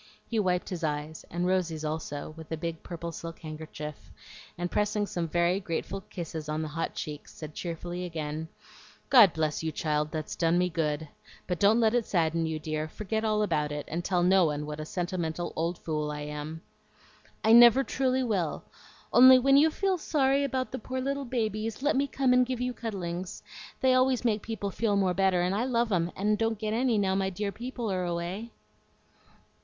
He 0.27 0.39
wiped 0.39 0.69
his 0.69 0.83
eyes, 0.83 1.25
and 1.29 1.45
Rosy's 1.45 1.85
also, 1.85 2.31
with 2.35 2.49
the 2.49 2.57
big 2.57 2.81
purple 2.81 3.11
silk 3.11 3.37
handkerchief, 3.41 4.09
and 4.57 4.71
pressing 4.71 5.05
some 5.05 5.27
very 5.27 5.59
grateful 5.59 6.01
kisses 6.01 6.49
on 6.49 6.63
the 6.63 6.67
hot 6.69 6.95
cheeks, 6.95 7.31
said 7.35 7.53
cheerfully 7.53 8.03
again, 8.03 8.47
"God 9.11 9.31
bless 9.31 9.61
you, 9.61 9.71
child, 9.71 10.09
that's 10.09 10.35
done 10.35 10.57
me 10.57 10.69
good! 10.69 11.07
But 11.45 11.59
don't 11.59 11.79
let 11.79 11.93
it 11.93 12.07
sadden 12.07 12.47
you, 12.47 12.57
dear; 12.57 12.87
forget 12.87 13.23
all 13.23 13.43
about 13.43 13.71
it, 13.71 13.85
and 13.89 14.03
tell 14.03 14.23
no 14.23 14.45
one 14.45 14.65
what 14.65 14.79
a 14.79 14.85
sentimental 14.85 15.53
old 15.55 15.77
fool 15.77 16.09
I 16.09 16.21
am." 16.21 16.63
"I 17.43 17.53
never 17.53 17.83
truly 17.83 18.23
will! 18.23 18.63
Only 19.13 19.37
when 19.37 19.55
you 19.55 19.69
feel 19.69 19.99
sorry 19.99 20.43
about 20.43 20.71
the 20.71 20.79
poor 20.79 20.99
little 20.99 21.25
babies, 21.25 21.83
let 21.83 21.95
me 21.95 22.07
come 22.07 22.33
and 22.33 22.43
give 22.43 22.59
you 22.59 22.73
cuddlings. 22.73 23.43
They 23.81 23.93
always 23.93 24.25
make 24.25 24.41
people 24.41 24.71
feel 24.71 24.95
more 24.95 25.13
better, 25.13 25.43
and 25.43 25.53
I 25.53 25.65
love 25.65 25.91
'em, 25.91 26.11
and 26.15 26.39
don't 26.39 26.57
get 26.57 26.73
any 26.73 26.97
now 26.97 27.13
my 27.13 27.29
dear 27.29 27.51
people 27.51 27.91
are 27.91 28.03
away." 28.03 28.49